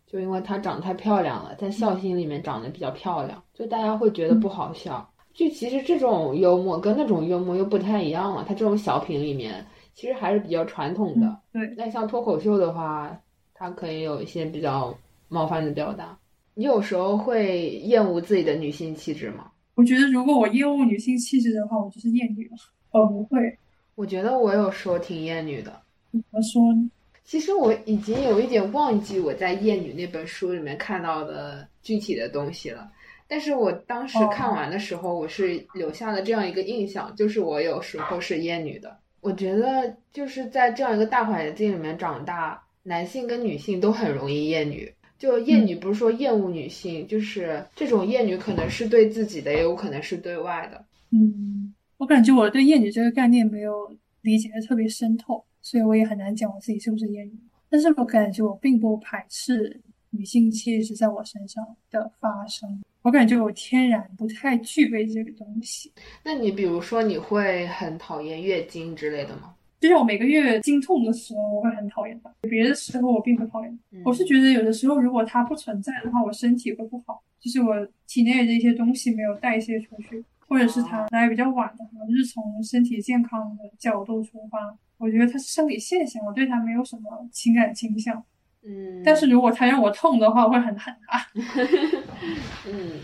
[0.06, 5.10] 就因为她长得太漂亮了，在笑星里面长得比较漂亮，就大家会觉得不好笑。
[5.34, 11.40] 就其实这种幽默跟那种幽默又不太一样了，它这种小品里面其实还是比较传统的。
[11.54, 13.18] 对，那像脱口秀的话，
[13.54, 14.94] 它可以有一些比较
[15.30, 16.18] 冒犯的表达。
[16.62, 19.50] 你有时候会厌恶自己的女性气质吗？
[19.74, 22.56] 我觉得如果我厌恶女性气质的话，我就是厌女了。
[22.92, 23.58] 我不会。
[23.96, 25.82] 我觉得我有时候挺厌女的。
[26.12, 26.88] 怎么说呢？
[27.24, 32.92] 其实我已经有一点忘记我在《厌女》那本书里面看到的具体的东西了。
[33.28, 38.96] 但是我当时看完的时候，我是留下了这样一个印象，就是我有时候是厌女的。
[39.22, 44.94] 我觉得就是在这样一个大环境里面长大，男性跟女性都很容易厌女。
[45.22, 50.84] 就厌女不是说厌恶女性，就是这种厌女可能是对自己的，也有可能是对外的。
[51.12, 57.34] 嗯，我感觉我对厌女这个概念没有理解的特别深透，所以我也很难讲我自己是不是厌女。
[57.70, 59.80] 但是我感觉我并不排斥
[60.10, 65.92] 女性气质在我身上的发生，我感觉我天然不太具备这个东西。
[66.24, 69.54] 那你比如说你会很讨厌月经之类的吗？
[69.82, 73.80] 就是我每个月经痛的时候，我会很讨厌它；别的时候我并不讨厌。
[74.06, 77.76] 我是觉得有的时候如果它不存在的话，我身体会不好，就是我
[78.08, 88.24] 体内的一些东西没有代谢出去，或者是它来比较晚的话，就是从身体健康的角度出发，我觉得它是生理现象，我对它没有什么情感倾向。
[88.64, 91.26] 嗯，但是如果它让我痛的话，我会很恨它。
[92.70, 93.02] 嗯。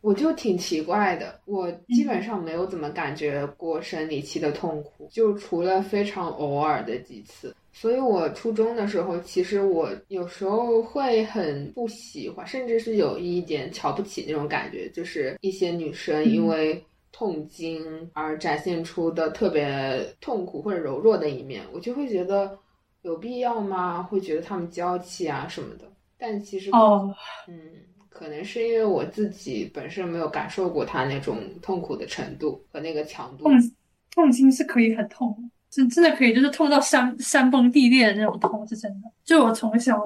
[0.00, 7.54] 我就挺奇怪的，我基本上没有怎么感觉过生理期的痛苦，就除了非常偶尔的几次。
[7.72, 16.82] 所以我初中的时候，其实我有时候会很不喜欢，甚至是有一点瞧不起那种感觉，就是一些女生因为
[17.12, 22.58] 痛经而展现出的特别痛苦或者柔弱的一面，我就会觉得
[23.02, 24.02] 有必要吗？
[24.02, 25.84] 会觉得她们娇气啊什么的。
[26.18, 27.14] 但其实，哦，
[27.46, 27.54] 嗯。
[28.20, 33.44] 可能是因为我自己本身没有感受过他那种痛苦的程度和那个强度。
[33.44, 33.58] 痛
[34.14, 39.08] 痛经是可以很痛，真真的可以，就是痛到山山崩地裂的那种痛，是真的。
[39.24, 39.98] 就我从小，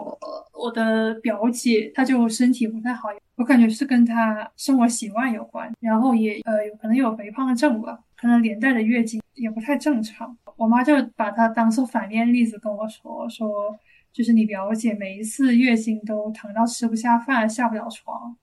[0.52, 10.38] 我的表姐她就身体不太好，我感觉是跟她生活习惯有关，然后也呃有可能有肥胖症吧，可能连带的月经也不太正常。
[10.56, 13.76] 我妈就把她当做反面例子跟我说说。
[14.14, 18.36] 就是你表姐每一次月经都疼到吃不下饭、下不了床，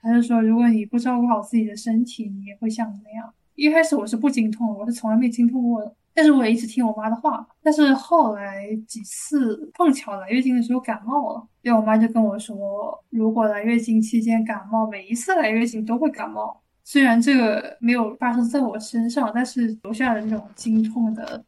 [0.00, 3.34] 她就说如果你不照顾好自己的身体，你也会像那样。
[3.56, 7.44] 一开始我是不经痛，我是从来没经痛过的，但是我也一直听我妈的话。
[7.60, 16.62] 但是后来几次碰巧来月经的时候感冒了，对我妈就跟我说，如果来月经期间感冒，每一次来月经都会感冒。
[16.84, 21.44] 虽然这个没有发生在我身上，但是留下的那种经痛的，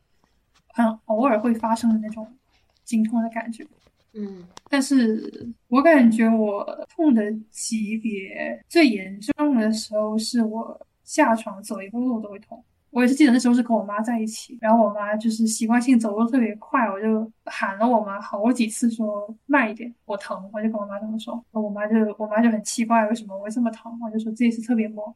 [0.75, 2.27] 很偶尔会发生的那种。
[2.91, 3.65] 经痛的感觉，
[4.15, 12.61] 嗯，但是我感觉我痛的级别最严重的时候，是我下床走一步路都会痛，
[12.91, 25.15] 我也是记得那时候是跟我妈在一起，然后我妈就是习惯性走路特别快，我就喊了我妈好几次说慢一点，我疼，我就跟我妈这么说，我妈就我妈就很奇怪为什么我会这么疼，我就说这一次特别猛。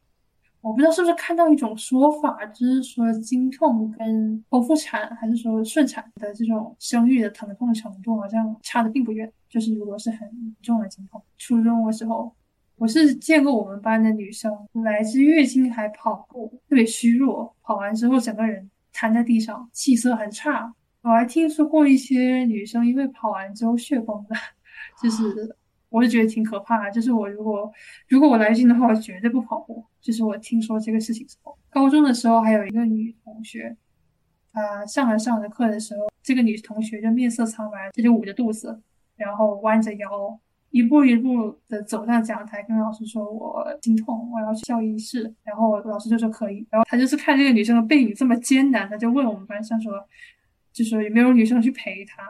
[0.65, 12.33] 我不知道是不是看到一种说法，就是说经痛跟剖腹产还是说顺产的这种生育的疼痛程度好像差的并不远，就是如果是很严重的经痛，初中的时候。
[12.77, 14.51] 我是见过我们班的女生
[14.83, 20.73] 来自月经还跑步，特别虚弱，跑完之后整个人瘫在地上，气色很差。
[21.01, 24.35] 我还听说过一些女生因为跑完之后血崩的，
[25.01, 25.23] 就是
[25.95, 26.91] 我就觉得挺可怕的。
[26.91, 27.71] 就是我如果
[28.09, 29.83] 如果我来劲的话，我绝对不跑步。
[30.01, 33.75] 就是我听说这个事情之后，高中的时候还有一个女同学，
[34.51, 38.81] 她上着上着课的时候，这个女同学就面色苍白，她就捂着肚子，
[39.15, 40.39] 然后弯着腰。
[40.71, 46.67] 一步一步的走上讲台，跟老师说：“我心痛，我要去校医室。”然后老师就说可以。
[46.69, 49.93] 然后他就是看这个女生的背影这么艰难，他就问我们班上说
[50.73, 52.29] ：“就说有没有女生去陪她？”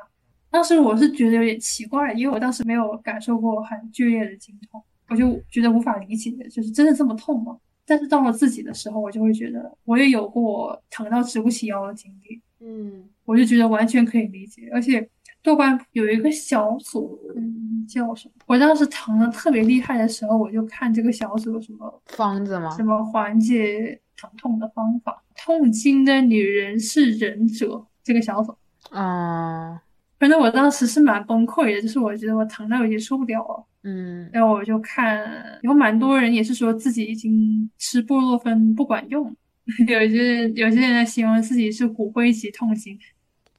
[0.55, 7.57] 当时我是觉得有点奇怪，因为我当时没有感受过很剧烈的经痛，我就觉得无法理解，就是真的这么痛吗？
[7.85, 15.09] 但是到了自己的时候，我就会觉得我也有过疼到直不起腰的经历，嗯，我就觉得完全可以理解，而且。
[15.43, 18.33] 豆瓣有一个小组，嗯，叫什么？
[18.47, 22.75] 我当时疼的特别厉害的时候，我就看这个小组有什么方子吗？
[22.75, 25.23] 什么缓解疼痛的方法？
[25.35, 28.55] 痛经的女人是忍者，这个小组。
[28.89, 29.79] 啊，
[30.18, 33.66] 反正我当时是蛮崩溃的，就是我觉得我疼到已经受不了了。
[33.84, 39.36] 嗯，然后我就看，有蛮多人也是说自己已经吃布洛芬不管用，
[39.88, 42.97] 有些有些人形容自己是骨灰级痛经。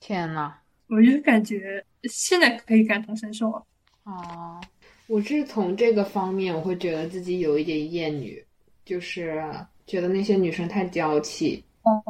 [0.01, 0.53] 天呐！
[0.89, 3.65] 我就是感觉现在可以感同身受了。
[4.05, 4.61] 哦，
[5.07, 8.45] 我是从这个方面，我会觉得自己有一点厌女，
[8.85, 9.41] 就是
[9.87, 11.63] 觉得那些女生太娇气。
[11.83, 12.03] 哦，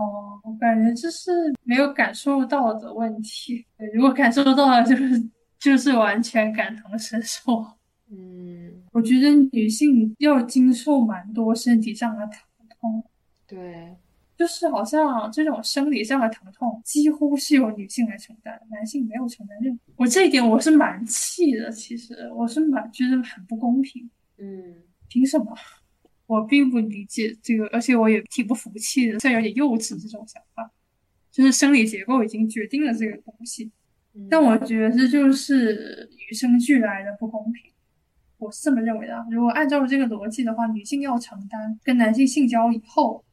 [0.44, 1.30] 我感觉这是
[1.62, 3.66] 没有感受到的问题。
[3.94, 7.42] 如果感受到了，就是就是完全感同身受。
[8.10, 12.40] 嗯，我觉得女性要经受蛮多身体上的疼
[12.80, 13.04] 痛。
[13.46, 13.96] 对。
[14.36, 19.80] 就是好像这种生理上的疼痛，几乎是由女性来承担，男性没有承担任何。
[19.96, 24.10] 我这一点我是蛮气的，其实我是蛮觉得很不公平。
[24.36, 24.74] 嗯，
[25.08, 25.56] 凭什么？
[26.26, 30.70] 我并不理解这个，而且我也挺不服气的，虽然有点幼稚这种想法。
[31.30, 33.70] 就是生理结构已经决定了这个东西，
[34.30, 37.72] 但我觉得这就是与生俱来的不公平。
[38.38, 39.26] 我是这么认为的。
[39.30, 43.24] 如果按照这个逻辑的话，女性要承担跟男性性交以后。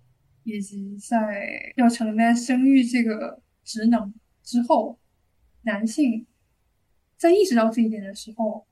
[0.45, 4.13] 以及在要承担生育这个职能
[4.43, 4.99] 之后，
[5.61, 6.27] 男性
[7.15, 8.67] 在意识到这一点的时候，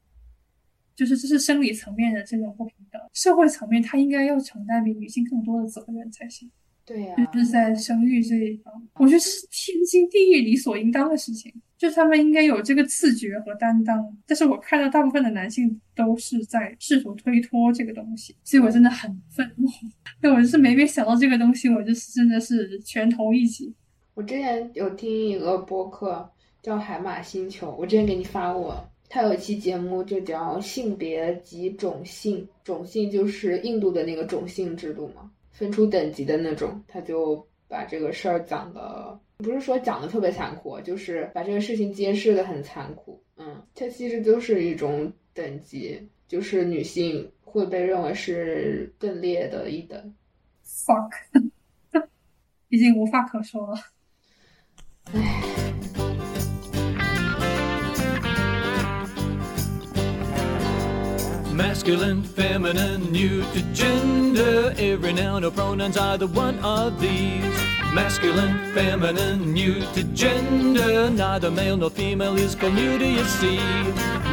[1.01, 6.47] 就是这是生理层面的这种不平等，社会层面他应该要承担比女性更多的责任才行。
[6.85, 11.51] 对呀，就是在生育这一方，我觉得这是天经地义、理所应当的事情。
[11.75, 19.67] 就是他们应该有这个自觉和担当，但是我看到大部分的男性都是在试图推脱这个东西，所以我真的很愤怒。
[20.21, 23.73] 对我就是每每想到这个东西，我就是真的是拳头一击。
[24.13, 26.29] 我之前有听一个播客
[26.61, 39.19] 叫《海马星球》，我之前给你发过，他有一期节目就叫性别及种姓，种姓就是印度的那个种姓制度嘛，分出等级的那种，他就把这个事儿讲的。
[39.39, 43.21] 不是说讲的特别残酷，就是把这个事情揭示的很残酷。
[43.35, 50.15] 嗯，它其实就是一种等级，就是女性会被认为是更劣的一等。
[50.63, 51.11] fuck，
[52.69, 53.77] 已经无话可说了。
[55.11, 55.70] 唉。
[61.53, 64.73] Masculine, feminine, neuter gender.
[64.77, 67.43] Every noun or pronouns either one of these.
[67.93, 71.09] Masculine, feminine, neuter gender.
[71.09, 73.57] Neither male nor female is called you see.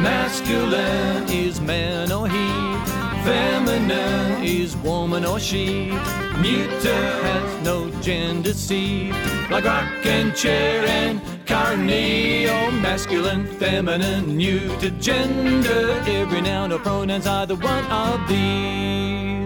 [0.01, 2.98] Masculine is man or he.
[3.23, 5.89] Feminine is woman or she.
[6.41, 9.11] Neuter has no gender, see.
[9.49, 16.01] Like rock and chair and carneo, masculine, feminine, neuter gender.
[16.07, 19.38] Every noun or pronoun's either one of these.